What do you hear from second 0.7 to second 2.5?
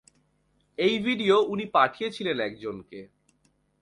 এই ভিডিও উনি পাঠিয়েছিলেন